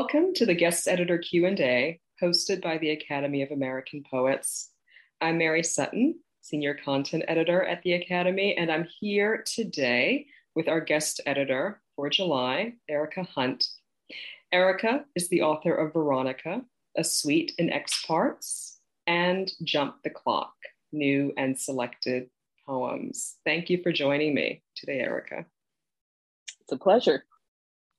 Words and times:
Welcome 0.00 0.32
to 0.34 0.46
the 0.46 0.54
guest 0.54 0.86
editor 0.86 1.18
Q&A 1.18 1.98
hosted 2.22 2.62
by 2.62 2.78
the 2.78 2.90
Academy 2.90 3.42
of 3.42 3.50
American 3.50 4.04
Poets. 4.08 4.70
I'm 5.20 5.38
Mary 5.38 5.64
Sutton, 5.64 6.20
senior 6.40 6.74
content 6.84 7.24
editor 7.26 7.64
at 7.64 7.82
the 7.82 7.94
Academy, 7.94 8.56
and 8.56 8.70
I'm 8.70 8.86
here 9.00 9.42
today 9.44 10.26
with 10.54 10.68
our 10.68 10.80
guest 10.80 11.20
editor 11.26 11.82
for 11.96 12.08
July, 12.10 12.74
Erica 12.88 13.24
Hunt. 13.24 13.66
Erica 14.52 15.04
is 15.16 15.28
the 15.30 15.42
author 15.42 15.74
of 15.74 15.94
Veronica, 15.94 16.62
a 16.96 17.02
suite 17.02 17.54
in 17.58 17.68
X 17.68 18.04
parts, 18.06 18.78
and 19.08 19.50
Jump 19.64 19.96
the 20.04 20.10
Clock, 20.10 20.54
new 20.92 21.32
and 21.36 21.58
selected 21.58 22.30
poems. 22.64 23.34
Thank 23.44 23.68
you 23.68 23.82
for 23.82 23.90
joining 23.90 24.32
me 24.32 24.62
today, 24.76 25.00
Erica. 25.00 25.44
It's 26.60 26.70
a 26.70 26.76
pleasure. 26.76 27.24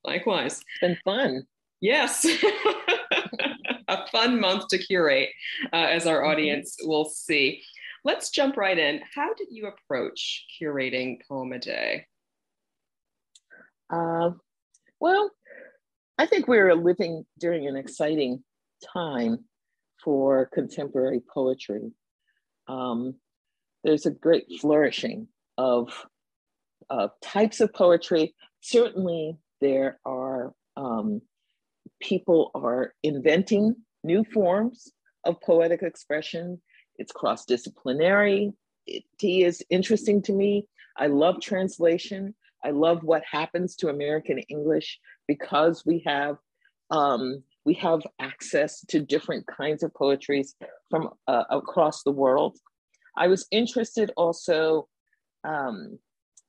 Likewise. 0.06 0.62
It's 0.62 0.80
been 0.80 0.98
fun. 1.04 1.45
Yes. 1.82 2.28
a 3.90 4.08
fun 4.08 4.40
month 4.40 4.68
to 4.70 4.78
curate, 4.78 5.30
uh, 5.74 5.76
as 5.76 6.08
our 6.08 6.22
mm-hmm. 6.22 6.32
audience 6.32 6.78
will 6.84 7.06
see. 7.06 7.62
Let's 8.06 8.30
jump 8.30 8.56
right 8.56 8.78
in. 8.78 9.02
How 9.14 9.34
did 9.34 9.48
you 9.52 9.68
approach 9.68 10.46
curating 10.62 11.18
Poem 11.28 11.52
a 11.52 11.60
Day? 11.60 12.06
Uh, 13.90 14.32
well, 15.00 15.32
I 16.18 16.26
think 16.26 16.48
we're 16.48 16.76
living 16.76 17.26
during 17.40 17.68
an 17.68 17.76
exciting 17.76 18.44
time 18.94 19.40
for 20.04 20.50
contemporary 20.54 21.22
poetry. 21.34 21.92
Um, 22.68 23.16
there's 23.84 24.06
a 24.06 24.12
great 24.12 24.46
flourishing 24.62 25.28
of 25.58 25.92
uh, 26.90 27.08
types 27.22 27.60
of 27.60 27.74
poetry. 27.74 28.36
Certainly, 28.62 29.38
there 29.62 30.00
are 30.06 30.54
um, 30.78 31.22
people 32.00 32.52
are 32.55 32.94
inventing 33.03 33.75
new 34.03 34.23
forms 34.23 34.92
of 35.25 35.42
poetic 35.42 35.83
expression. 35.83 36.61
It's 36.97 37.11
cross 37.11 37.45
disciplinary. 37.45 38.53
It 38.88 39.04
is 39.21 39.64
interesting 39.70 40.21
to 40.23 40.33
me. 40.33 40.67
I 40.98 41.08
love 41.08 41.42
translation. 41.42 42.36
I 42.64 42.71
love 42.71 43.04
what 43.04 43.23
happens 43.30 43.76
to 43.77 43.89
American 43.89 44.39
English 44.39 44.99
because 45.27 45.86
we 45.86 46.04
have 46.05 46.38
um, 46.92 47.43
we 47.65 47.76
have 47.76 48.02
access 48.20 48.82
to 48.88 48.99
different 48.99 49.45
kinds 49.45 49.83
of 49.83 49.93
poetries 49.93 50.55
from 50.89 51.09
uh, 51.27 51.43
across 51.52 52.04
the 52.04 52.11
world. 52.11 52.58
I 53.15 53.27
was 53.27 53.45
interested 53.52 54.11
also 54.17 54.88
um, 55.43 55.99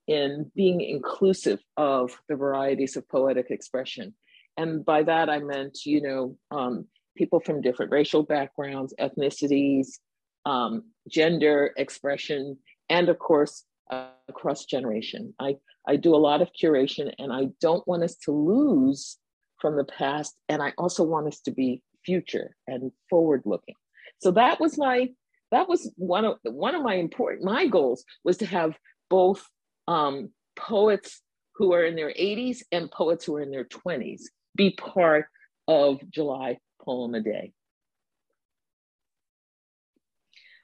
in 0.07 0.51
being 0.57 0.81
inclusive 0.81 1.61
of 1.77 2.19
the 2.29 2.37
varieties 2.37 2.97
of 2.97 3.09
poetic 3.09 3.51
expression 3.51 4.15
and 4.57 4.85
by 4.85 5.03
that 5.03 5.29
I 5.31 5.39
meant, 5.39 5.79
you 5.85 6.03
know, 6.03 6.37
um, 6.51 6.87
people 7.17 7.41
from 7.41 7.61
different 7.61 7.93
racial 7.93 8.23
backgrounds, 8.23 8.95
ethnicities, 9.01 9.99
um, 10.47 10.85
gender 11.09 11.73
expression, 11.77 12.57
and 12.89 13.09
of 13.09 13.19
course, 13.19 13.65
uh, 13.91 14.09
across 14.29 14.65
generation. 14.65 15.35
I, 15.39 15.57
I 15.87 15.97
do 15.97 16.15
a 16.15 16.17
lot 16.17 16.43
of 16.43 16.51
curation 16.61 17.13
and 17.19 17.33
I 17.33 17.49
don't 17.61 17.87
want 17.87 18.03
us 18.03 18.17
to 18.25 18.33
lose 18.33 19.19
from 19.59 19.77
the 19.77 19.85
past. 19.85 20.37
And 20.49 20.63
I 20.63 20.73
also 20.79 21.05
want 21.05 21.27
us 21.27 21.41
to 21.41 21.51
be 21.51 21.83
future 22.05 22.57
and 22.67 22.93
forward 23.09 23.43
looking. 23.45 23.75
So 24.19 24.31
that 24.33 24.61
was 24.61 24.79
my, 24.79 25.09
that 25.51 25.69
was 25.69 25.93
one 25.97 26.25
of 26.25 26.37
one 26.45 26.75
of 26.75 26.83
my 26.83 26.95
important, 26.95 27.45
my 27.45 27.67
goals 27.67 28.05
was 28.25 28.37
to 28.39 28.47
have 28.47 28.77
both 29.09 29.45
um, 29.89 30.31
poets 30.57 31.21
who 31.57 31.73
are 31.73 31.85
in 31.85 31.97
their 31.97 32.13
80s 32.13 32.59
and 32.73 32.91
poets 32.91 33.25
who 33.25 33.37
are 33.37 33.43
in 33.43 33.51
their 33.51 33.65
20s 33.65 34.23
be 34.57 34.71
part 34.71 35.27
of 35.69 36.01
July 36.11 36.59
Poem 36.83 37.15
a 37.15 37.21
Day. 37.21 37.53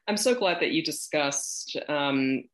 I'm 0.09 0.17
so 0.17 0.35
glad 0.35 0.61
that 0.61 0.71
you 0.71 0.83
discussed 0.83 1.77
um, 1.89 2.45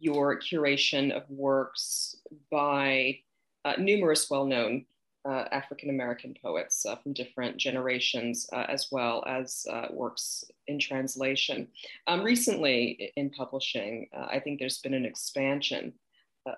your 0.00 0.40
curation 0.40 1.12
of 1.12 1.22
works 1.28 2.16
by 2.50 3.18
uh, 3.64 3.74
numerous 3.78 4.28
well 4.28 4.44
known 4.44 4.86
uh, 5.26 5.44
African 5.50 5.90
American 5.90 6.34
poets 6.40 6.86
uh, 6.86 6.96
from 6.96 7.12
different 7.12 7.56
generations, 7.56 8.48
uh, 8.52 8.66
as 8.68 8.88
well 8.92 9.24
as 9.26 9.66
uh, 9.70 9.86
works 9.90 10.44
in 10.68 10.78
translation. 10.78 11.68
Um, 12.06 12.22
recently, 12.22 13.12
in 13.16 13.30
publishing, 13.30 14.08
uh, 14.16 14.26
I 14.30 14.40
think 14.40 14.58
there's 14.58 14.78
been 14.78 14.94
an 14.94 15.04
expansion 15.04 15.92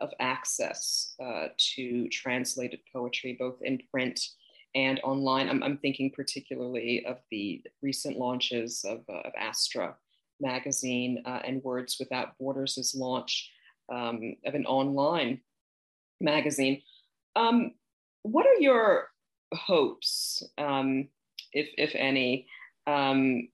of 0.00 0.10
access 0.21 1.15
uh, 1.22 1.49
to 1.56 2.09
translated 2.09 2.81
poetry, 2.93 3.37
both 3.38 3.56
in 3.62 3.81
print 3.91 4.21
and 4.75 5.00
online. 5.03 5.49
I'm, 5.49 5.62
I'm 5.62 5.78
thinking 5.78 6.10
particularly 6.10 7.04
of 7.06 7.19
the 7.31 7.62
recent 7.82 8.19
launches 8.19 8.84
of, 8.84 9.00
uh, 9.09 9.21
of 9.21 9.32
Astra 9.38 9.94
magazine 10.41 11.22
uh, 11.26 11.41
and 11.44 11.62
Words 11.62 11.97
Without 11.99 12.38
Borders' 12.38 12.94
launch 12.97 13.50
um, 13.93 14.37
of 14.44 14.54
an 14.54 14.66
online 14.66 15.41
magazine. 16.20 16.82
Um, 17.34 17.72
what 18.22 18.47
are 18.47 18.60
your 18.60 19.09
hopes, 19.55 20.43
um, 20.59 21.09
if, 21.53 21.69
if 21.78 21.94
any, 21.94 22.47
um, 22.87 23.49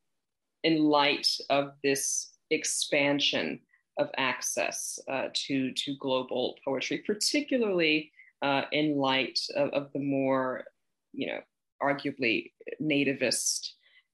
in 0.63 0.83
light 0.83 1.29
of 1.51 1.73
this 1.83 2.31
expansion 2.51 3.61
of 3.99 4.11
access 4.17 4.99
uh, 5.09 5.29
to 5.33 5.73
to 5.73 5.97
global 5.99 6.57
poetry, 6.65 7.03
particularly 7.07 8.11
uh, 8.43 8.63
in 8.73 8.97
light 8.97 9.39
of, 9.57 9.71
of, 9.71 9.93
the 9.93 9.99
more, 10.01 10.65
you 11.13 11.27
know, 11.27 11.41
arguably 11.83 12.53
nativist 12.83 13.71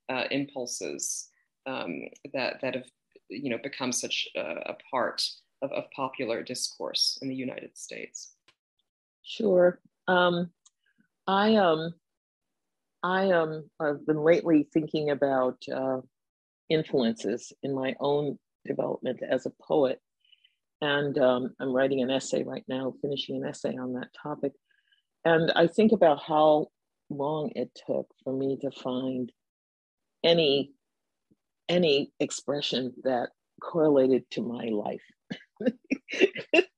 uh, 0.08 0.24
impulses 0.30 1.28
um, 1.66 2.02
that 2.32 2.60
that 2.60 2.74
have, 2.74 2.84
you 3.28 3.50
know, 3.50 3.58
become 3.62 3.92
such 3.92 4.28
a, 4.36 4.40
a 4.40 4.76
part 4.90 5.22
of, 5.62 5.72
of, 5.72 5.84
popular 5.94 6.42
discourse 6.42 7.18
in 7.22 7.28
the 7.28 7.34
United 7.34 7.76
States. 7.76 8.34
Sure, 9.22 9.80
um, 10.08 10.50
I 11.26 11.56
um, 11.56 11.94
I 13.02 13.30
um, 13.30 13.64
I've 13.80 14.06
been 14.06 14.22
lately 14.22 14.68
thinking 14.72 15.10
about 15.10 15.62
uh, 15.74 16.00
influences 16.68 17.52
in 17.62 17.74
my 17.74 17.94
own 18.00 18.38
development 18.64 19.20
as 19.28 19.46
a 19.46 19.52
poet. 19.62 20.00
And 20.80 21.18
um, 21.18 21.54
I'm 21.60 21.72
writing 21.72 22.02
an 22.02 22.10
essay 22.10 22.42
right 22.42 22.64
now, 22.68 22.94
finishing 23.02 23.36
an 23.36 23.48
essay 23.48 23.76
on 23.76 23.94
that 23.94 24.08
topic. 24.22 24.52
And 25.24 25.52
I 25.54 25.66
think 25.66 25.92
about 25.92 26.22
how 26.22 26.68
long 27.10 27.50
it 27.54 27.70
took 27.86 28.06
for 28.24 28.32
me 28.32 28.58
to 28.62 28.70
find 28.70 29.30
any 30.24 30.72
any 31.68 32.12
expression 32.18 32.92
that 33.04 33.28
correlated 33.62 34.28
to 34.30 34.42
my 34.42 34.64
life 34.64 35.02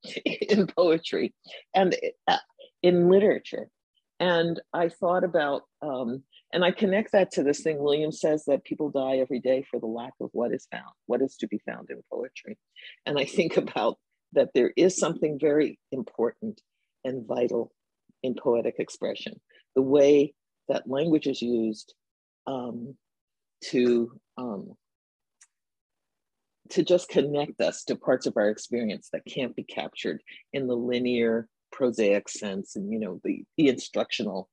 in 0.05 0.67
poetry 0.67 1.35
and 1.75 1.97
uh, 2.29 2.37
in 2.83 3.09
literature. 3.09 3.69
And 4.21 4.61
I 4.73 4.89
thought 4.89 5.25
about 5.25 5.63
um, 5.81 6.25
and 6.53 6.65
I 6.65 6.71
connect 6.71 7.13
that 7.13 7.31
to 7.33 7.43
this 7.43 7.61
thing 7.61 7.79
William 7.79 8.13
says 8.13 8.45
that 8.47 8.65
people 8.65 8.91
die 8.91 9.17
every 9.17 9.41
day 9.41 9.65
for 9.71 9.81
the 9.81 9.87
lack 9.87 10.13
of 10.21 10.31
what 10.33 10.53
is 10.53 10.67
found, 10.71 10.93
what 11.07 11.23
is 11.23 11.37
to 11.37 11.47
be 11.47 11.61
found 11.67 11.91
in 11.91 12.03
poetry. 12.11 12.59
And 13.07 13.19
I 13.19 13.25
think 13.25 13.57
about 13.57 13.99
that 14.33 14.51
there 14.55 14.73
is 14.77 14.97
something 14.97 15.39
very 15.41 15.79
important 15.91 16.61
and 17.05 17.27
vital 17.27 17.73
in 18.23 18.35
poetic 18.35 18.77
expression. 18.79 19.41
the 19.75 19.83
way 19.83 20.35
that 20.69 20.89
language 20.89 21.27
is 21.27 21.43
used 21.43 21.95
um, 22.47 22.97
to 23.63 24.13
um, 24.37 24.73
to 26.71 26.83
just 26.83 27.09
connect 27.09 27.61
us 27.61 27.85
to 27.85 27.97
parts 27.97 28.27
of 28.27 28.37
our 28.37 28.49
experience 28.49 29.11
that 29.13 29.25
can't 29.27 29.55
be 29.55 29.65
captured 29.65 30.23
in 30.53 30.67
the 30.67 30.77
linear 30.77 31.49
prosaic 31.71 32.29
sense 32.29 32.77
and 32.77 32.93
you 32.93 32.99
know 32.99 33.21
the, 33.25 33.45
the 33.57 33.69
instructional 33.69 34.49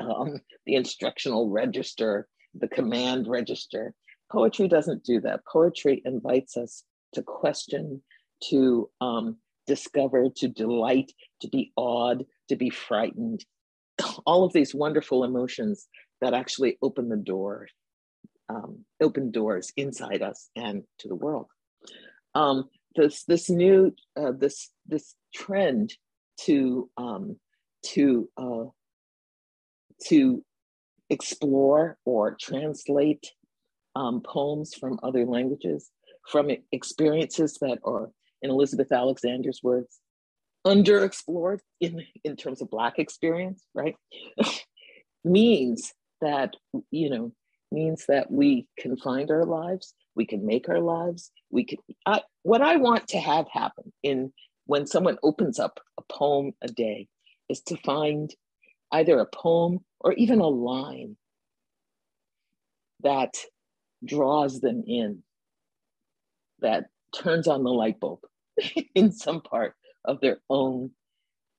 um, 0.00 0.40
the 0.66 0.74
instructional 0.74 1.50
register 1.50 2.28
the 2.58 2.68
command 2.68 3.26
register. 3.28 3.94
Poetry 4.30 4.68
doesn't 4.68 5.04
do 5.04 5.20
that. 5.20 5.40
Poetry 5.50 6.02
invites 6.04 6.56
us 6.56 6.84
to 7.12 7.22
question 7.22 8.02
to 8.48 8.90
um, 9.00 9.36
discover 9.66 10.28
to 10.36 10.48
delight 10.48 11.12
to 11.40 11.48
be 11.48 11.72
awed 11.76 12.24
to 12.48 12.56
be 12.56 12.70
frightened. 12.70 13.44
All 14.26 14.44
of 14.44 14.52
these 14.52 14.74
wonderful 14.74 15.24
emotions 15.24 15.86
that 16.20 16.34
actually 16.34 16.78
open 16.82 17.08
the 17.08 17.16
door 17.16 17.68
um, 18.48 18.84
open 19.00 19.32
doors 19.32 19.72
inside 19.76 20.22
us 20.22 20.50
and 20.54 20.84
to 21.00 21.08
the 21.08 21.16
world. 21.16 21.46
Um, 22.34 22.68
this 22.94 23.24
this 23.24 23.50
new 23.50 23.94
uh, 24.16 24.32
this 24.38 24.70
this 24.86 25.14
trend 25.34 25.92
to 26.42 26.88
um, 26.96 27.36
to 27.86 28.28
uh, 28.36 28.64
to 30.08 30.44
explore 31.10 31.96
or 32.04 32.36
translate 32.40 33.30
um, 33.94 34.20
poems 34.20 34.74
from 34.74 34.98
other 35.02 35.24
languages, 35.24 35.90
from 36.28 36.50
experiences 36.72 37.58
that 37.60 37.78
are, 37.84 38.10
in 38.42 38.50
Elizabeth 38.50 38.92
Alexander's 38.92 39.60
words, 39.62 39.98
underexplored 40.66 41.60
in, 41.80 42.04
in 42.24 42.36
terms 42.36 42.60
of 42.60 42.70
Black 42.70 42.98
experience, 42.98 43.64
right? 43.74 43.96
means 45.24 45.92
that, 46.20 46.54
you 46.90 47.08
know, 47.08 47.32
means 47.72 48.04
that 48.08 48.30
we 48.30 48.66
can 48.78 48.96
find 48.96 49.30
our 49.30 49.44
lives, 49.44 49.94
we 50.14 50.26
can 50.26 50.44
make 50.46 50.68
our 50.68 50.80
lives, 50.80 51.30
we 51.50 51.64
can, 51.64 51.78
I, 52.04 52.22
what 52.42 52.62
I 52.62 52.76
want 52.76 53.08
to 53.08 53.18
have 53.18 53.46
happen 53.50 53.92
in 54.02 54.32
when 54.66 54.86
someone 54.86 55.18
opens 55.22 55.58
up 55.58 55.80
a 55.98 56.02
poem 56.12 56.52
a 56.62 56.68
day 56.68 57.08
is 57.48 57.60
to 57.62 57.76
find 57.78 58.32
either 58.92 59.18
a 59.18 59.26
poem 59.26 59.80
or 60.00 60.12
even 60.14 60.40
a 60.40 60.46
line 60.46 61.16
that 63.02 63.34
draws 64.04 64.60
them 64.60 64.82
in, 64.86 65.22
that 66.60 66.86
turns 67.14 67.48
on 67.48 67.62
the 67.62 67.70
light 67.70 68.00
bulb 68.00 68.20
in 68.94 69.12
some 69.12 69.40
part 69.40 69.74
of 70.04 70.20
their 70.20 70.38
own 70.48 70.90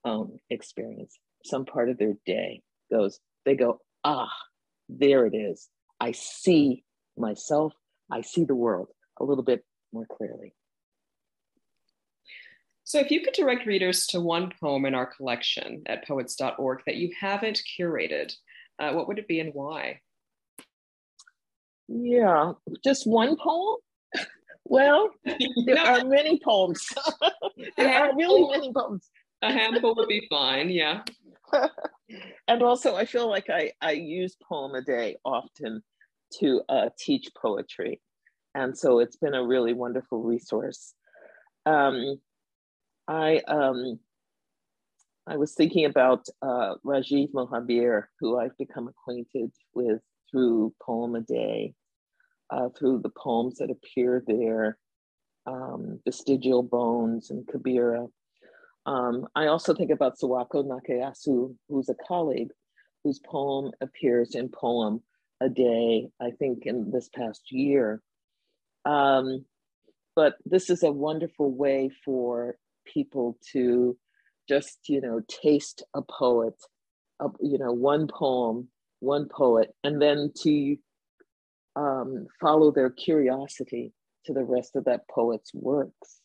um, 0.05 0.37
experience, 0.49 1.17
some 1.43 1.65
part 1.65 1.89
of 1.89 1.97
their 1.97 2.13
day 2.25 2.61
goes, 2.91 3.19
they 3.45 3.55
go, 3.55 3.79
ah, 4.03 4.31
there 4.89 5.25
it 5.25 5.35
is. 5.35 5.69
I 5.99 6.11
see 6.13 6.83
myself, 7.17 7.73
I 8.11 8.21
see 8.21 8.45
the 8.45 8.55
world 8.55 8.87
a 9.19 9.23
little 9.23 9.43
bit 9.43 9.63
more 9.91 10.05
clearly. 10.05 10.53
So, 12.87 12.99
if 12.99 13.11
you 13.11 13.19
could 13.19 13.33
direct 13.33 13.65
readers 13.65 14.07
to 14.07 14.21
one 14.21 14.49
poem 14.61 14.85
in 14.85 14.95
our 14.95 15.05
collection 15.05 15.83
at 15.87 16.07
poets.org 16.07 16.83
that 16.85 16.95
you 16.95 17.11
haven't 17.19 17.61
curated, 17.77 18.33
uh, 18.79 18.93
what 18.93 19.09
would 19.09 19.19
it 19.19 19.27
be 19.27 19.41
and 19.41 19.53
why? 19.53 19.99
Yeah, 21.89 22.53
just 22.83 23.05
one 23.05 23.35
poem? 23.35 23.77
Well, 24.69 25.11
there 25.25 25.75
no. 25.75 25.85
are 25.85 26.03
many 26.03 26.41
poems. 26.43 26.89
there 27.77 28.03
are 28.03 28.15
really 28.17 28.49
many 28.51 28.73
poems. 28.73 29.09
A 29.41 29.51
handful 29.51 29.95
would 29.95 30.09
be 30.09 30.27
fine, 30.29 30.69
yeah. 30.69 31.03
and 32.49 32.61
also, 32.61 32.95
I 32.97 33.05
feel 33.05 33.29
like 33.29 33.49
I, 33.49 33.71
I 33.81 33.91
use 33.91 34.35
Poem 34.43 34.75
a 34.75 34.81
Day 34.81 35.15
often 35.23 35.81
to 36.39 36.61
uh, 36.67 36.89
teach 36.99 37.29
poetry. 37.41 38.01
And 38.55 38.77
so 38.77 38.99
it's 38.99 39.15
been 39.15 39.35
a 39.35 39.45
really 39.45 39.71
wonderful 39.71 40.21
resource. 40.21 40.93
Um, 41.65 42.19
I 43.07 43.39
um, 43.47 43.99
I 45.27 45.37
was 45.37 45.53
thinking 45.53 45.85
about 45.85 46.27
uh, 46.41 46.75
Rajiv 46.85 47.31
Mohabir, 47.31 48.03
who 48.19 48.39
I've 48.39 48.57
become 48.57 48.87
acquainted 48.87 49.51
with 49.73 50.01
through 50.31 50.73
Poem 50.81 51.15
a 51.15 51.21
Day, 51.21 51.73
uh, 52.49 52.69
through 52.77 52.99
the 52.99 53.09
poems 53.09 53.57
that 53.57 53.69
appear 53.69 54.23
there, 54.25 54.77
um, 55.45 55.99
Vestigial 56.05 56.63
Bones 56.63 57.29
and 57.29 57.45
Kabira. 57.45 58.07
Um, 58.85 59.27
I 59.35 59.47
also 59.47 59.73
think 59.73 59.91
about 59.91 60.17
Sawako 60.17 60.65
Nakayasu, 60.65 61.55
who's 61.67 61.89
a 61.89 61.95
colleague, 62.07 62.51
whose 63.03 63.19
poem 63.19 63.71
appears 63.81 64.33
in 64.33 64.49
Poem 64.49 65.01
a 65.41 65.49
Day, 65.49 66.09
I 66.21 66.31
think 66.31 66.65
in 66.65 66.91
this 66.91 67.09
past 67.13 67.51
year. 67.51 68.01
Um, 68.85 69.45
but 70.15 70.35
this 70.45 70.69
is 70.69 70.83
a 70.83 70.91
wonderful 70.91 71.51
way 71.53 71.91
for 72.05 72.55
people 72.93 73.37
to 73.51 73.97
just 74.47 74.79
you 74.87 75.01
know 75.01 75.21
taste 75.27 75.83
a 75.93 76.01
poet 76.01 76.55
a, 77.19 77.27
you 77.41 77.57
know 77.57 77.71
one 77.71 78.07
poem 78.07 78.67
one 78.99 79.27
poet 79.29 79.73
and 79.83 80.01
then 80.01 80.31
to 80.35 80.77
um, 81.75 82.27
follow 82.41 82.71
their 82.71 82.89
curiosity 82.89 83.93
to 84.25 84.33
the 84.33 84.43
rest 84.43 84.75
of 84.75 84.85
that 84.85 85.07
poet's 85.09 85.53
works. 85.53 86.21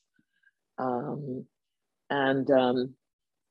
Um, 0.79 1.47
and 2.11 2.51
um, 2.51 2.95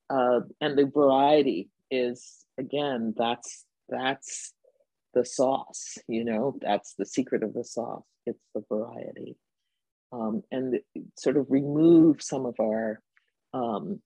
uh, 0.10 0.42
and 0.60 0.78
the 0.78 0.86
variety 0.86 1.70
is 1.90 2.46
again 2.58 3.14
that's 3.18 3.66
that's 3.90 4.54
the 5.14 5.26
sauce 5.26 5.98
you 6.08 6.24
know 6.24 6.56
that's 6.62 6.94
the 6.98 7.06
secret 7.06 7.44
of 7.44 7.54
the 7.54 7.64
sauce. 7.64 8.04
It's 8.26 8.44
the 8.54 8.64
variety 8.70 9.36
um, 10.12 10.44
and 10.52 10.80
sort 11.18 11.38
of 11.38 11.46
remove 11.50 12.22
some 12.22 12.46
of 12.46 12.56
our, 12.60 13.02
um, 13.54 14.02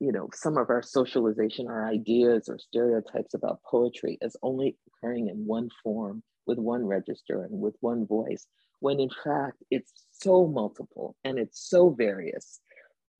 you 0.00 0.12
know, 0.12 0.28
some 0.34 0.56
of 0.56 0.70
our 0.70 0.82
socialization, 0.82 1.68
our 1.68 1.86
ideas 1.88 2.48
or 2.48 2.58
stereotypes 2.58 3.34
about 3.34 3.62
poetry 3.62 4.18
as 4.22 4.36
only 4.42 4.76
occurring 4.88 5.28
in 5.28 5.46
one 5.46 5.68
form 5.82 6.22
with 6.46 6.58
one 6.58 6.84
register 6.84 7.44
and 7.44 7.60
with 7.60 7.76
one 7.80 8.06
voice, 8.06 8.46
when 8.80 8.98
in 8.98 9.10
fact 9.24 9.62
it's 9.70 9.92
so 10.10 10.46
multiple 10.46 11.14
and 11.24 11.38
it's 11.38 11.68
so 11.68 11.90
various. 11.90 12.60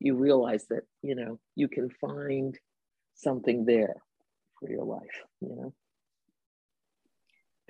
You 0.01 0.17
realize 0.17 0.67
that, 0.71 0.83
you 1.03 1.15
know, 1.15 1.39
you 1.55 1.69
can 1.69 1.89
find 2.01 2.59
something 3.15 3.65
there 3.65 3.95
for 4.59 4.69
your 4.69 4.85
life, 4.85 5.23
you 5.41 5.55
know. 5.55 5.73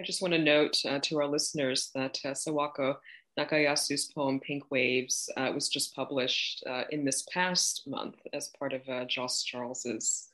I 0.01 0.05
just 0.05 0.23
want 0.23 0.33
to 0.33 0.39
note 0.39 0.79
uh, 0.89 0.99
to 1.01 1.19
our 1.21 1.29
listeners 1.29 1.91
that 1.95 2.19
uh, 2.25 2.31
Sawako 2.31 2.97
Nakayasu's 3.39 4.07
poem 4.07 4.41
Pink 4.41 4.71
Waves 4.71 5.31
uh, 5.37 5.51
was 5.55 5.69
just 5.69 5.95
published 5.95 6.63
uh, 6.67 6.85
in 6.91 7.05
this 7.05 7.25
past 7.33 7.87
month 7.87 8.17
as 8.33 8.51
part 8.59 8.73
of 8.73 8.87
uh, 8.89 9.05
Jos 9.07 9.43
Charles's 9.43 10.29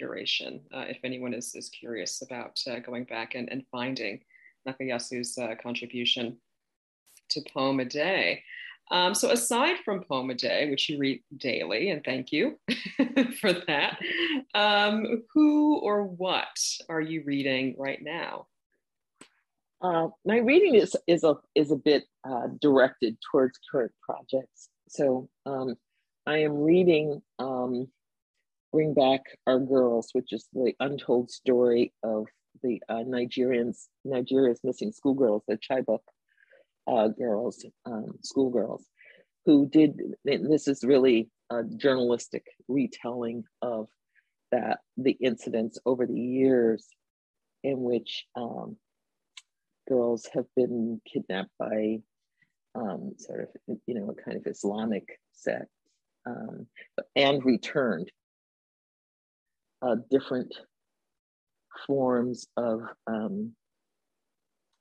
curation. 0.00 0.60
Uh, 0.74 0.84
if 0.88 0.98
anyone 1.04 1.34
is, 1.34 1.54
is 1.54 1.68
curious 1.68 2.22
about 2.22 2.60
uh, 2.68 2.80
going 2.80 3.04
back 3.04 3.34
and, 3.34 3.48
and 3.50 3.64
finding 3.70 4.20
Nakayasu's 4.66 5.38
uh, 5.38 5.54
contribution 5.62 6.36
to 7.30 7.40
Poem 7.52 7.80
a 7.80 7.84
Day. 7.84 8.42
Um, 8.90 9.14
so 9.14 9.30
aside 9.30 9.76
from 9.84 10.02
Poem 10.02 10.30
a 10.30 10.34
Day, 10.34 10.68
which 10.68 10.88
you 10.88 10.98
read 10.98 11.22
daily, 11.36 11.90
and 11.90 12.02
thank 12.04 12.32
you 12.32 12.58
for 13.40 13.52
that, 13.52 13.98
um, 14.54 15.22
who 15.32 15.78
or 15.78 16.04
what 16.04 16.58
are 16.88 17.00
you 17.00 17.22
reading 17.24 17.76
right 17.78 18.02
now? 18.02 18.46
Uh, 19.82 20.08
my 20.26 20.38
reading 20.38 20.74
is 20.74 20.94
is 21.06 21.24
a 21.24 21.36
is 21.54 21.70
a 21.70 21.76
bit 21.76 22.04
uh, 22.28 22.48
directed 22.60 23.16
towards 23.30 23.58
current 23.70 23.92
projects. 24.02 24.68
So 24.88 25.28
um, 25.46 25.76
I 26.26 26.38
am 26.38 26.54
reading 26.58 27.22
um, 27.38 27.88
"Bring 28.72 28.92
Back 28.92 29.22
Our 29.46 29.58
Girls," 29.58 30.10
which 30.12 30.32
is 30.32 30.46
the 30.52 30.74
untold 30.80 31.30
story 31.30 31.94
of 32.02 32.26
the 32.62 32.82
uh, 32.90 33.04
Nigerians 33.06 33.86
Nigeria's 34.04 34.60
missing 34.62 34.92
schoolgirls, 34.92 35.42
the 35.48 35.56
Chibok 35.56 36.00
uh, 36.86 37.08
girls, 37.08 37.64
um, 37.86 38.18
schoolgirls, 38.22 38.84
who 39.46 39.66
did. 39.66 39.98
This 40.24 40.68
is 40.68 40.84
really 40.84 41.30
a 41.48 41.62
journalistic 41.64 42.44
retelling 42.68 43.44
of 43.62 43.88
that 44.52 44.80
the 44.98 45.12
incidents 45.12 45.78
over 45.86 46.04
the 46.06 46.20
years 46.20 46.86
in 47.64 47.80
which 47.80 48.26
um, 48.36 48.76
girls 49.90 50.28
have 50.32 50.46
been 50.56 51.00
kidnapped 51.10 51.50
by 51.58 51.98
um, 52.74 53.12
sort 53.18 53.40
of, 53.40 53.76
you 53.86 53.94
know, 53.94 54.10
a 54.10 54.22
kind 54.22 54.36
of 54.36 54.46
Islamic 54.46 55.18
sect 55.32 55.66
um, 56.26 56.66
and 57.16 57.44
returned. 57.44 58.10
Uh, 59.82 59.96
different 60.10 60.54
forms 61.86 62.46
of 62.58 62.82
um, 63.06 63.52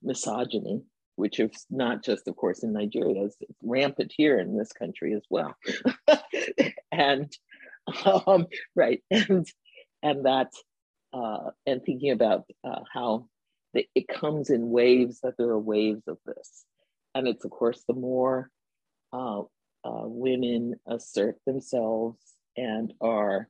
misogyny, 0.03 0.81
which 1.15 1.39
is 1.39 1.65
not 1.69 2.03
just, 2.03 2.27
of 2.27 2.35
course, 2.35 2.63
in 2.63 2.73
Nigeria, 2.73 3.23
it's 3.23 3.37
rampant 3.63 4.13
here 4.15 4.39
in 4.39 4.57
this 4.57 4.73
country 4.73 5.13
as 5.13 5.23
well. 5.29 5.55
and 6.91 7.31
um, 8.05 8.45
right, 8.75 9.01
and 9.09 9.47
and 10.03 10.25
that 10.25 10.51
uh, 11.13 11.51
and 11.65 11.81
thinking 11.83 12.11
about 12.11 12.43
uh, 12.63 12.81
how 12.93 13.27
it 13.73 14.07
comes 14.07 14.49
in 14.49 14.69
waves, 14.69 15.19
that 15.21 15.35
there 15.37 15.49
are 15.49 15.59
waves 15.59 16.07
of 16.07 16.17
this. 16.25 16.65
And 17.15 17.27
it's, 17.27 17.45
of 17.45 17.51
course, 17.51 17.83
the 17.87 17.93
more 17.93 18.49
uh, 19.11 19.41
uh 19.83 20.03
women 20.05 20.75
assert 20.87 21.37
themselves 21.45 22.19
and 22.57 22.93
are 23.01 23.47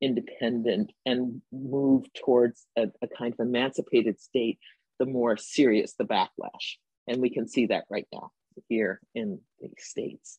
independent 0.00 0.92
and 1.04 1.40
move 1.52 2.04
towards 2.12 2.66
a, 2.76 2.88
a 3.02 3.08
kind 3.08 3.32
of 3.32 3.40
emancipated 3.40 4.20
state, 4.20 4.58
the 4.98 5.06
more 5.06 5.36
serious 5.36 5.94
the 5.94 6.04
backlash. 6.04 6.76
And 7.06 7.20
we 7.20 7.30
can 7.30 7.48
see 7.48 7.66
that 7.66 7.84
right 7.90 8.06
now 8.12 8.30
here 8.68 9.00
in 9.14 9.40
the 9.60 9.68
States. 9.78 10.38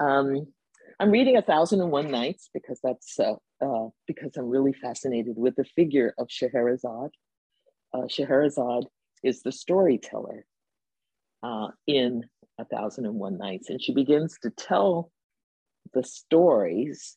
Um, 0.00 0.46
I'm 1.00 1.10
reading 1.10 1.36
A 1.36 1.42
Thousand 1.42 1.80
and 1.80 1.90
One 1.90 2.10
Nights 2.10 2.50
because 2.52 2.80
that's 2.82 3.18
uh, 3.18 3.34
uh, 3.60 3.88
because 4.06 4.36
I'm 4.36 4.48
really 4.48 4.72
fascinated 4.72 5.34
with 5.36 5.56
the 5.56 5.64
figure 5.64 6.14
of 6.18 6.30
Scheherazade. 6.30 7.10
Uh, 7.94 8.08
Scheherazade 8.08 8.86
is 9.22 9.42
the 9.42 9.52
storyteller 9.52 10.44
uh, 11.44 11.68
in 11.86 12.24
A 12.58 12.64
Thousand 12.64 13.06
and 13.06 13.14
One 13.14 13.38
Nights, 13.38 13.70
and 13.70 13.80
she 13.80 13.94
begins 13.94 14.36
to 14.42 14.50
tell 14.50 15.12
the 15.92 16.02
stories, 16.02 17.16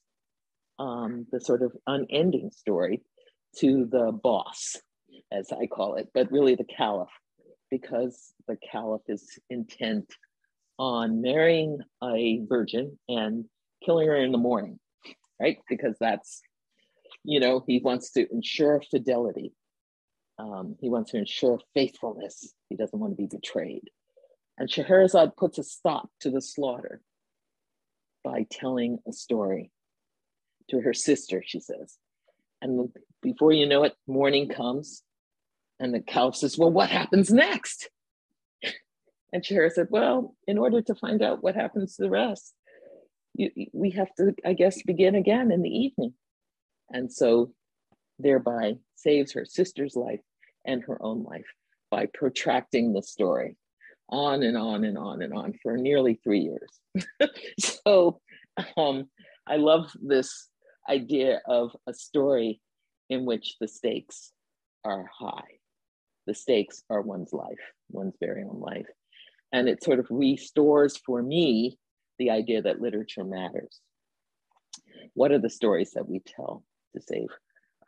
um, 0.77 1.25
the 1.31 1.41
sort 1.41 1.63
of 1.63 1.72
unending 1.88 2.51
story, 2.51 3.01
to 3.57 3.88
the 3.89 4.12
boss, 4.12 4.75
as 5.31 5.51
I 5.51 5.65
call 5.65 5.96
it, 5.96 6.10
but 6.13 6.31
really 6.31 6.53
the 6.53 6.65
caliph, 6.65 7.10
because 7.72 8.34
the 8.48 8.57
caliph 8.72 9.01
is 9.07 9.39
intent 9.50 10.13
on 10.77 11.22
marrying 11.22 11.79
a 12.03 12.46
virgin 12.48 13.00
and 13.10 13.46
killing 13.84 14.07
her 14.07 14.15
in 14.15 14.31
the 14.31 14.38
morning, 14.38 14.79
right? 15.41 15.57
Because 15.67 15.96
that's, 16.00 16.41
you 17.24 17.39
know, 17.39 17.63
he 17.65 17.79
wants 17.79 18.12
to 18.12 18.31
ensure 18.31 18.79
fidelity. 18.91 19.53
Um, 20.39 20.75
he 20.79 20.89
wants 20.89 21.12
to 21.12 21.17
ensure 21.17 21.60
faithfulness. 21.74 22.53
He 22.70 22.75
doesn't 22.75 23.00
want 23.00 23.13
to 23.13 23.17
be 23.17 23.27
betrayed. 23.27 23.89
And 24.58 24.70
Scheherazade 24.70 25.36
puts 25.36 25.58
a 25.58 25.63
stop 25.63 26.10
to 26.22 26.29
the 26.29 26.41
slaughter 26.41 27.01
by 28.24 28.46
telling 28.50 29.00
a 29.08 29.13
story 29.13 29.72
to 30.70 30.82
her 30.82 30.94
sister, 30.94 31.44
she 31.46 31.60
says. 31.60 31.98
And 32.62 32.89
before 33.22 33.51
you 33.51 33.67
know 33.67 33.84
it, 33.84 33.94
morning 34.08 34.50
comes, 34.50 35.03
and 35.79 35.94
the 35.94 36.01
caliph 36.01 36.36
says, 36.36 36.58
Well, 36.58 36.72
what 36.72 36.89
happens 36.89 37.32
next? 37.32 37.89
And 39.34 39.46
Scheherazade 39.46 39.75
said, 39.75 39.88
Well, 39.89 40.36
in 40.48 40.58
order 40.58 40.82
to 40.82 40.96
find 40.96 41.22
out 41.22 41.44
what 41.44 41.53
happens 41.53 41.96
to 41.96 42.03
the 42.03 42.10
rest, 42.10 42.53
you, 43.36 43.51
we 43.74 43.91
have 43.91 44.08
to, 44.15 44.34
I 44.46 44.53
guess, 44.53 44.82
begin 44.84 45.15
again 45.15 45.51
in 45.51 45.62
the 45.62 45.70
evening. 45.70 46.13
And 46.89 47.12
so 47.12 47.51
thereby 48.19 48.75
saves 48.95 49.33
her 49.33 49.45
sister's 49.45 49.95
life 49.95 50.21
and 50.65 50.83
her 50.83 51.01
own 51.01 51.24
life 51.24 51.45
by 51.89 52.07
protracting 52.13 52.93
the 52.93 53.01
story 53.01 53.55
on 54.09 54.43
and 54.43 54.57
on 54.57 54.83
and 54.83 54.97
on 54.97 55.21
and 55.21 55.33
on 55.33 55.53
for 55.62 55.77
nearly 55.77 56.19
three 56.24 56.39
years. 56.39 56.79
so 57.59 58.19
um, 58.77 59.09
I 59.45 59.57
love 59.57 59.91
this 60.01 60.50
idea 60.89 61.41
of 61.45 61.75
a 61.88 61.93
story 61.93 62.62
in 63.09 63.25
which 63.25 63.55
the 63.59 63.67
stakes 63.67 64.31
are 64.83 65.05
high. 65.12 65.59
The 66.25 66.33
stakes 66.33 66.83
are 66.89 67.01
one's 67.01 67.33
life, 67.33 67.59
one's 67.89 68.15
very 68.19 68.43
own 68.43 68.59
life. 68.59 68.88
And 69.53 69.69
it 69.69 69.83
sort 69.83 70.00
of 70.00 70.07
restores 70.09 70.97
for 70.97 71.21
me 71.21 71.77
the 72.19 72.31
idea 72.31 72.62
that 72.62 72.81
literature 72.81 73.24
matters. 73.24 73.79
What 75.13 75.31
are 75.31 75.39
the 75.39 75.50
stories 75.50 75.91
that 75.91 76.07
we 76.07 76.19
tell 76.19 76.63
to 76.95 77.01
save 77.01 77.29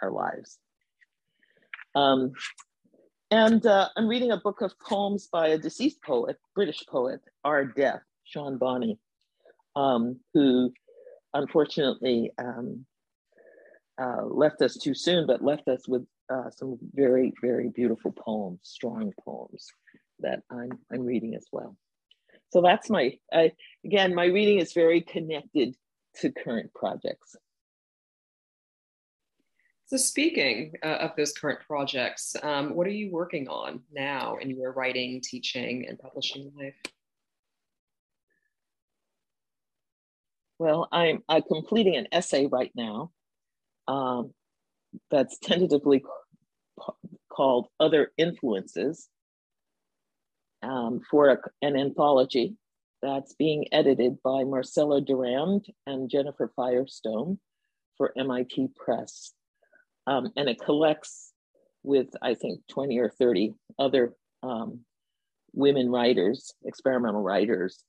our 0.01 0.11
lives? 0.11 0.57
Um, 1.95 2.31
and 3.31 3.65
uh, 3.65 3.89
I'm 3.95 4.07
reading 4.07 4.31
a 4.31 4.37
book 4.37 4.61
of 4.61 4.77
poems 4.79 5.27
by 5.31 5.49
a 5.49 5.57
deceased 5.57 6.01
poet, 6.03 6.37
British 6.55 6.85
poet, 6.87 7.21
R. 7.43 7.65
Death, 7.65 8.01
Sean 8.23 8.57
Bonney, 8.57 8.97
um, 9.75 10.19
who 10.33 10.73
unfortunately 11.33 12.31
um, 12.37 12.85
uh, 14.01 14.25
left 14.25 14.61
us 14.61 14.75
too 14.77 14.93
soon, 14.93 15.27
but 15.27 15.43
left 15.43 15.67
us 15.67 15.87
with 15.87 16.05
uh, 16.31 16.49
some 16.51 16.77
very, 16.93 17.33
very 17.41 17.69
beautiful 17.69 18.11
poems, 18.11 18.59
strong 18.63 19.13
poems 19.23 19.67
that 20.19 20.41
I'm, 20.51 20.71
I'm 20.91 21.05
reading 21.05 21.35
as 21.35 21.45
well 21.51 21.75
so 22.51 22.61
that's 22.61 22.89
my 22.89 23.17
I, 23.31 23.51
again 23.85 24.13
my 24.15 24.25
reading 24.25 24.59
is 24.59 24.73
very 24.73 25.01
connected 25.01 25.75
to 26.17 26.31
current 26.31 26.73
projects 26.73 27.35
so 29.89 29.97
speaking 29.97 30.73
uh, 30.83 30.97
of 31.01 31.11
those 31.17 31.33
current 31.33 31.59
projects 31.65 32.35
um, 32.43 32.75
what 32.75 32.85
are 32.85 32.91
you 32.91 33.11
working 33.11 33.47
on 33.47 33.81
now 33.91 34.37
in 34.37 34.49
your 34.49 34.71
writing 34.71 35.19
teaching 35.21 35.85
and 35.87 35.97
publishing 35.99 36.51
life 36.57 36.75
well 40.59 40.87
i'm, 40.91 41.23
I'm 41.27 41.43
completing 41.43 41.95
an 41.95 42.07
essay 42.11 42.45
right 42.45 42.71
now 42.75 43.11
um, 43.87 44.31
that's 45.09 45.39
tentatively 45.39 46.03
called 47.29 47.67
other 47.79 48.11
influences 48.17 49.07
um, 50.61 51.01
for 51.09 51.29
a, 51.29 51.37
an 51.61 51.75
anthology 51.75 52.55
that's 53.01 53.33
being 53.33 53.65
edited 53.71 54.21
by 54.23 54.43
Marcella 54.43 54.99
Durand 55.01 55.65
and 55.87 56.09
Jennifer 56.09 56.51
Firestone 56.53 57.39
for 57.97 58.11
MIT 58.17 58.69
Press. 58.75 59.31
Um, 60.09 60.31
and 60.35 60.49
it 60.49 60.59
collects 60.59 61.33
with, 61.83 62.07
I 62.21 62.33
think, 62.33 62.61
20 62.69 62.97
or 62.97 63.09
30 63.09 63.53
other 63.77 64.13
um, 64.41 64.79
women 65.53 65.89
writers, 65.89 66.51
experimental 66.65 67.21
writers, 67.21 67.83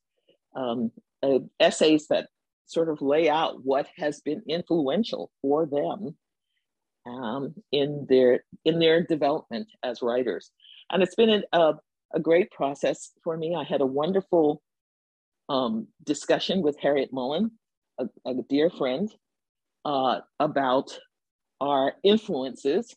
um, 0.54 0.92
uh, 1.22 1.38
essays 1.58 2.08
that 2.08 2.28
sort 2.66 2.90
of 2.90 3.00
lay 3.00 3.30
out 3.30 3.64
what 3.64 3.86
has 3.96 4.20
been 4.20 4.42
influential 4.46 5.30
for 5.40 5.64
them 5.66 6.14
um, 7.06 7.54
in 7.72 8.06
their 8.08 8.44
in 8.66 8.78
their 8.78 9.02
development 9.02 9.66
as 9.82 10.02
writers. 10.02 10.50
And 10.92 11.02
it's 11.02 11.14
been 11.14 11.42
a, 11.52 11.72
a 12.14 12.20
great 12.20 12.50
process 12.50 13.12
for 13.24 13.36
me. 13.36 13.56
I 13.56 13.64
had 13.64 13.80
a 13.80 13.86
wonderful 13.86 14.62
um, 15.48 15.88
discussion 16.04 16.60
with 16.60 16.78
Harryette 16.80 17.12
Mullen, 17.12 17.52
a, 17.98 18.06
a 18.26 18.34
dear 18.48 18.68
friend, 18.68 19.10
uh, 19.86 20.20
about 20.38 20.98
our 21.61 21.95
influences 22.02 22.95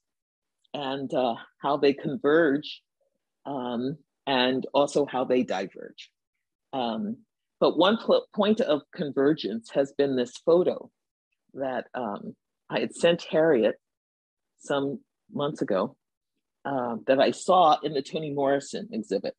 and 0.73 1.13
uh, 1.13 1.35
how 1.61 1.77
they 1.77 1.93
converge 1.93 2.81
um, 3.45 3.97
and 4.25 4.65
also 4.73 5.05
how 5.05 5.25
they 5.25 5.43
diverge. 5.43 6.09
Um, 6.71 7.17
but 7.59 7.77
one 7.77 7.97
pl- 7.97 8.25
point 8.35 8.61
of 8.61 8.81
convergence 8.93 9.69
has 9.73 9.93
been 9.97 10.15
this 10.15 10.37
photo 10.45 10.89
that 11.53 11.85
um, 11.93 12.35
I 12.69 12.79
had 12.79 12.95
sent 12.95 13.25
Harryette 13.31 13.73
some 14.59 14.99
months 15.31 15.61
ago 15.61 15.95
uh, 16.65 16.95
that 17.07 17.19
I 17.19 17.31
saw 17.31 17.77
in 17.83 17.93
the 17.93 18.01
Toni 18.01 18.31
Morrison 18.31 18.89
exhibit 18.91 19.35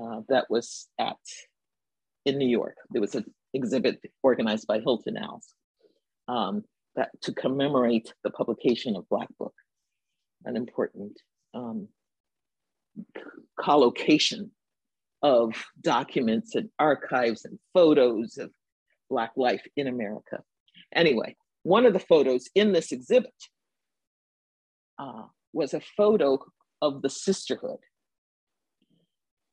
uh, 0.00 0.20
that 0.28 0.50
was 0.50 0.88
at 0.98 1.16
in 2.24 2.38
New 2.38 2.48
York. 2.48 2.76
There 2.90 3.00
was 3.00 3.14
an 3.14 3.24
exhibit 3.52 4.00
organized 4.22 4.66
by 4.66 4.80
Hilton 4.80 5.16
Als 5.16 5.54
um, 6.28 6.64
that 6.96 7.10
to 7.22 7.32
commemorate 7.32 8.12
the 8.22 8.30
publication 8.30 8.96
of 8.96 9.08
Black 9.08 9.28
Book, 9.38 9.54
an 10.44 10.56
important 10.56 11.18
um, 11.54 11.88
collocation 13.58 14.50
of 15.22 15.54
documents 15.80 16.54
and 16.54 16.68
archives 16.78 17.44
and 17.44 17.58
photos 17.72 18.38
of 18.38 18.50
Black 19.10 19.32
life 19.36 19.62
in 19.76 19.88
America. 19.88 20.42
Anyway, 20.94 21.36
one 21.62 21.86
of 21.86 21.92
the 21.92 21.98
photos 21.98 22.48
in 22.54 22.72
this 22.72 22.92
exhibit 22.92 23.34
uh, 24.98 25.22
was 25.52 25.74
a 25.74 25.80
photo 25.96 26.38
of 26.82 27.02
the 27.02 27.10
sisterhood. 27.10 27.78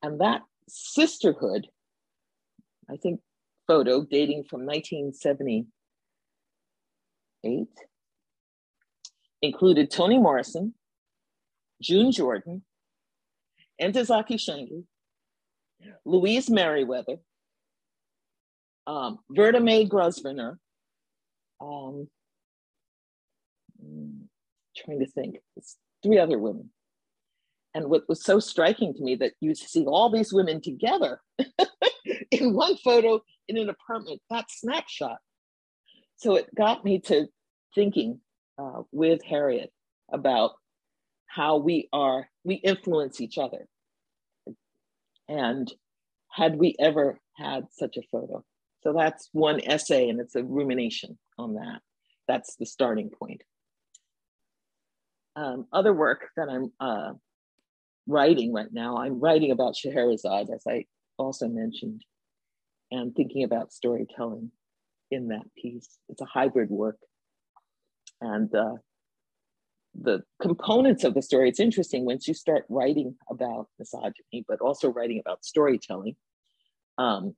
And 0.04 0.20
that 0.20 0.42
sisterhood, 0.68 1.68
I 2.90 2.98
think, 2.98 3.22
photo 3.68 4.04
dating 4.04 4.46
from 4.50 4.66
1978 7.44 7.68
included 9.42 9.90
Toni 9.90 10.20
Morrison, 10.20 10.74
June 11.82 12.12
Jordan, 12.12 12.64
Ntozake 13.82 14.38
Shange, 14.40 14.84
Louise 16.06 16.50
Meriwether, 16.50 17.18
um, 18.86 19.20
Verda 19.30 19.60
Mae 19.60 19.86
Grosvenor, 19.86 20.60
um, 21.60 22.08
hmm, 23.80 24.22
trying 24.78 25.00
to 25.00 25.08
think, 25.08 25.38
three 26.04 26.20
other 26.20 26.38
women 26.38 26.70
and 27.74 27.90
what 27.90 28.08
was 28.08 28.24
so 28.24 28.40
striking 28.40 28.94
to 28.94 29.04
me 29.04 29.16
that 29.16 29.34
you 29.40 29.56
see 29.56 29.86
all 29.86 30.10
these 30.10 30.34
women 30.34 30.62
together 30.62 31.22
in 32.32 32.54
one 32.54 32.76
photo 32.78 33.22
in 33.48 33.58
an 33.58 33.70
apartment, 33.70 34.22
that 34.30 34.46
snapshot. 34.50 35.18
So 36.22 36.36
it 36.36 36.54
got 36.54 36.86
me 36.86 37.00
to 37.00 37.28
thinking 37.74 38.20
uh, 38.60 38.84
with 38.92 39.22
Harryette 39.28 39.72
about 40.12 40.52
how 41.26 41.58
we 41.58 41.90
are, 41.92 42.30
we 42.44 42.56
influence 42.56 43.20
each 43.20 43.40
other. 43.40 43.66
And 45.28 45.72
had 46.30 46.58
we 46.58 46.76
ever 46.80 47.20
had 47.38 47.64
such 47.72 47.98
a 47.98 48.04
photo? 48.12 48.44
So 48.84 48.94
that's 48.94 49.30
one 49.32 49.62
essay, 49.66 50.10
and 50.10 50.20
it's 50.20 50.36
a 50.36 50.44
rumination 50.44 51.18
on 51.40 51.56
that. 51.56 51.82
That's 52.28 52.56
the 52.56 52.68
starting 52.68 53.10
point. 53.10 53.42
Um, 55.36 55.66
other 55.74 55.94
work 55.94 56.28
that 56.38 56.50
I'm 56.50 56.72
uh, 56.80 57.14
writing 58.06 58.54
right 58.54 58.72
now, 58.72 58.98
I'm 58.98 59.20
writing 59.20 59.50
about 59.50 59.76
Scheherazade, 59.76 60.50
as 60.54 60.64
I 60.68 60.86
also 61.18 61.48
mentioned, 61.48 62.06
and 62.92 63.16
thinking 63.16 63.44
about 63.44 63.74
storytelling 63.74 64.52
in 65.12 65.28
that 65.30 65.46
piece. 65.56 65.98
It's 66.10 66.22
a 66.22 66.26
hybrid 66.26 66.70
work. 66.70 66.98
And 68.22 68.54
uh, 68.56 68.76
the 70.00 70.22
components 70.42 71.04
of 71.04 71.14
the 71.14 71.22
story, 71.22 71.50
it's 71.50 71.60
interesting 71.60 72.06
once 72.06 72.28
you 72.28 72.34
start 72.34 72.66
writing 72.70 73.16
about 73.30 73.68
misogyny, 73.78 74.46
but 74.48 74.62
also 74.62 74.90
writing 74.90 75.20
about 75.20 75.44
storytelling, 75.44 76.16
um, 76.98 77.36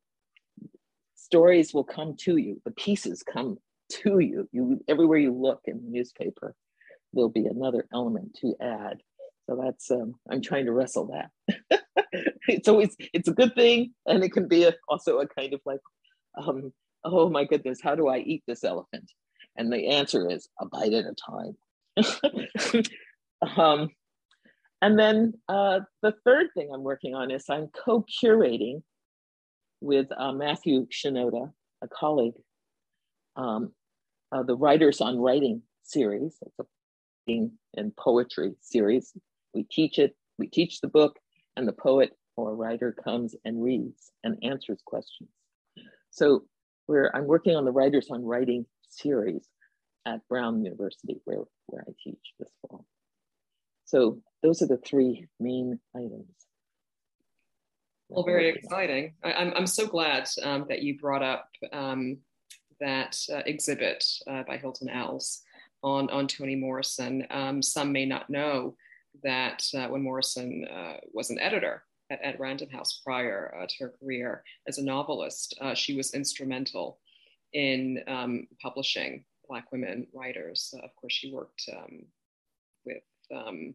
stories 1.16 1.74
will 1.74 1.84
come 1.84 2.16
to 2.20 2.38
you. 2.38 2.62
The 2.66 2.72
pieces 2.72 3.24
come 3.24 3.58
to 3.90 4.20
you. 4.20 4.48
You 4.52 4.80
everywhere 4.88 5.18
you 5.18 5.34
look 5.34 5.62
in 5.66 5.82
the 5.84 5.90
newspaper, 5.90 6.54
there'll 7.14 7.30
be 7.30 7.46
another 7.46 7.88
element 7.94 8.38
to 8.42 8.56
add. 8.62 9.02
So 9.48 9.60
that's 9.62 9.92
um, 9.92 10.16
I'm 10.30 10.42
trying 10.42 10.66
to 10.66 10.72
wrestle 10.72 11.08
that. 11.08 11.82
it's 12.48 12.68
always 12.68 12.96
it's 13.14 13.28
a 13.28 13.34
good 13.34 13.56
thing, 13.56 13.94
and 14.06 14.24
it 14.24 14.32
can 14.32 14.48
be 14.48 14.64
a, 14.66 14.74
also 14.88 15.20
a 15.20 15.28
kind 15.28 15.54
of 15.54 15.62
like, 15.66 15.82
um, 16.38 16.72
oh 17.04 17.30
my 17.30 17.46
goodness, 17.46 17.80
how 17.82 17.96
do 17.96 18.08
I 18.08 18.20
eat 18.20 18.44
this 18.48 18.64
elephant? 18.64 19.12
And 19.56 19.72
the 19.72 19.88
answer 19.90 20.30
is 20.30 20.50
a 20.60 20.66
bite 20.66 20.94
at 20.94 21.06
a 21.06 21.16
time. 21.16 22.84
um, 23.58 23.90
and 24.82 24.98
then 24.98 25.34
uh, 25.48 25.82
the 26.02 26.14
third 26.26 26.48
thing 26.56 26.70
I'm 26.74 26.84
working 26.84 27.16
on 27.16 27.32
is 27.32 27.46
I'm 27.50 27.68
co-curating 27.86 28.82
with 29.82 30.08
uh, 30.18 30.32
Matthew 30.32 30.88
Shenoda, 30.88 31.52
a 31.82 31.88
colleague, 31.88 32.34
um, 33.36 33.72
uh, 34.32 34.44
the 34.44 34.56
Writers 34.56 35.02
on 35.02 35.20
Writing 35.20 35.62
series. 35.84 36.38
It's 36.42 36.60
a 36.60 36.64
and 37.28 37.96
poetry 37.96 38.54
series. 38.62 39.14
We 39.54 39.64
teach 39.64 40.00
it, 40.00 40.16
we 40.38 40.48
teach 40.48 40.82
the 40.82 40.88
book, 40.88 41.18
and 41.56 41.68
the 41.68 41.74
poet 41.74 42.12
or 42.36 42.56
writer 42.56 42.96
comes 43.04 43.36
and 43.46 43.64
reads 43.64 44.12
and 44.24 44.38
answers 44.44 44.82
questions. 44.86 45.30
So 46.10 46.44
we're, 46.88 47.12
I'm 47.14 47.26
working 47.26 47.56
on 47.56 47.66
the 47.66 47.72
Writers 47.72 48.08
on 48.10 48.24
Writing 48.24 48.66
series 48.90 49.48
at 50.06 50.28
Brown 50.28 50.64
University, 50.64 51.22
where, 51.26 51.44
where 51.68 51.84
I 51.88 51.92
teach 52.04 52.34
this 52.40 52.50
fall. 52.62 52.86
So 53.86 54.20
those 54.42 54.62
are 54.62 54.68
the 54.68 54.78
three 54.78 55.28
main 55.40 55.80
items. 55.96 56.28
Well, 58.10 58.26
very 58.26 58.50
exciting. 58.50 59.14
I, 59.24 59.32
am 59.32 59.48
I'm, 59.48 59.54
I'm 59.58 59.68
so 59.68 59.88
glad 59.88 60.28
um, 60.44 60.66
that 60.70 60.84
you 60.84 61.00
brought 61.00 61.24
up 61.24 61.50
um, 61.72 62.18
that 62.80 63.18
uh, 63.34 63.42
exhibit 63.46 64.06
uh, 64.28 64.44
by 64.44 64.58
Hilton 64.58 64.90
Als 64.90 65.42
on, 65.84 66.10
on 66.10 66.28
Toni 66.28 66.56
Morrison. 66.56 67.26
Um, 67.32 67.62
some 67.62 67.92
may 67.92 68.06
not 68.06 68.30
know 68.30 68.76
that 69.24 69.64
uh, 69.76 69.88
when 69.88 70.04
Morrison 70.04 70.66
uh, 70.66 70.98
was 71.14 71.30
an 71.30 71.40
editor 71.40 71.84
at, 72.14 72.22
at 72.22 72.40
Random 72.40 72.70
House 72.70 73.02
prior 73.04 73.54
uh, 73.60 73.66
to 73.68 73.76
her 73.80 73.94
career 74.00 74.44
as 74.68 74.78
a 74.78 74.84
novelist, 74.84 75.58
uh, 75.62 75.74
she 75.74 75.96
was 75.96 76.14
instrumental 76.14 77.00
in 77.54 78.02
um, 78.08 78.48
publishing 78.62 79.26
Black 79.48 79.72
women 79.72 80.08
writers. 80.14 80.74
of 80.84 80.96
course, 80.96 81.14
she 81.14 81.32
worked 81.32 81.70
um, 81.76 82.04
with 82.86 83.04
um, 83.34 83.74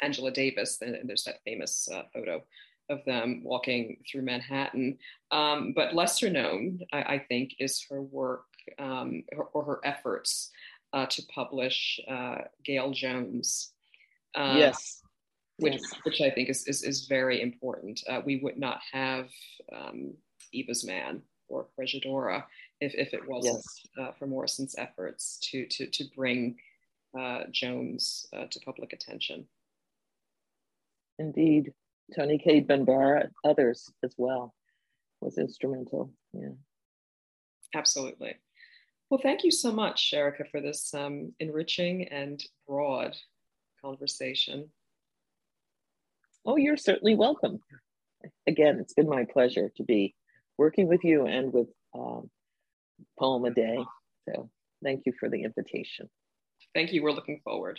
Angela 0.00 0.30
Davis, 0.30 0.78
and, 0.80 0.94
and, 0.94 1.08
there's 1.08 1.24
that 1.24 1.40
famous 1.44 1.88
photo 2.14 2.42
of 2.88 3.04
them 3.04 3.42
walking 3.44 3.98
through 4.10 4.22
Manhattan. 4.22 4.98
Um, 5.30 5.72
but 5.74 5.94
lesser 5.94 6.30
known, 6.30 6.80
I, 6.92 7.02
I, 7.02 7.24
think, 7.28 7.54
is 7.58 7.84
her 7.90 8.02
work 8.02 8.44
um, 8.78 9.24
or, 9.52 9.64
her 9.64 9.80
efforts 9.84 10.50
uh, 10.92 11.06
to 11.06 11.22
publish 11.26 12.00
uh, 12.08 12.38
Gayl 12.66 12.94
Jones. 12.94 13.72
Uh, 14.34 14.54
yes. 14.56 15.02
Which, 15.58 15.74
yes. 15.74 15.92
which 16.04 16.20
I 16.20 16.30
think 16.30 16.48
is, 16.48 16.66
is, 16.66 16.82
is 16.82 17.06
very 17.06 17.42
important. 17.42 18.00
Uh, 18.08 18.20
we 18.24 18.36
would 18.36 18.58
not 18.58 18.80
have 18.92 19.28
um, 19.74 20.14
Eva's 20.52 20.84
Man 20.84 21.22
or 21.48 21.66
Corregidora 21.76 22.44
if, 22.80 22.94
if 22.94 23.12
it 23.12 23.28
wasn't 23.28 23.56
yes. 23.56 23.86
Uh, 23.98 24.12
for 24.18 24.26
Morrison's 24.26 24.76
efforts 24.78 25.38
to, 25.50 25.66
to, 25.66 25.86
to 25.86 26.04
bring 26.14 26.56
uh, 27.18 27.44
Jones 27.50 28.26
to 28.50 28.60
public 28.60 28.92
attention. 28.92 29.46
Indeed. 31.18 31.72
Toni 32.14 32.38
Cade 32.38 32.66
Bambara, 32.66 33.28
others 33.44 33.90
as 34.02 34.14
well, 34.16 34.54
was 35.20 35.36
instrumental. 35.36 36.12
Yeah. 36.32 36.54
Absolutely. 37.74 38.36
Well, 39.10 39.20
thank 39.22 39.44
you 39.44 39.50
so 39.50 39.72
much, 39.72 40.10
Erica, 40.14 40.44
for 40.50 40.60
this 40.60 40.94
um, 40.94 41.32
enriching 41.40 42.08
and 42.08 42.42
broad 42.66 43.16
conversation. 43.82 44.70
Oh, 46.48 46.56
you're 46.56 46.78
certainly 46.78 47.14
welcome. 47.14 47.60
Again, 48.46 48.78
it's 48.80 48.94
been 48.94 49.06
my 49.06 49.26
pleasure 49.30 49.70
to 49.76 49.82
be 49.82 50.14
working 50.56 50.88
with 50.88 51.04
you 51.04 51.26
and 51.26 51.52
with 51.52 51.68
um, 51.94 52.30
Poem 53.18 53.44
a 53.44 53.50
Day. 53.50 53.84
So 54.26 54.48
thank 54.82 55.02
you 55.04 55.12
for 55.20 55.28
the 55.28 55.42
invitation. 55.42 56.08
Thank 56.74 56.94
you. 56.94 57.02
We're 57.02 57.12
looking 57.12 57.42
forward. 57.44 57.78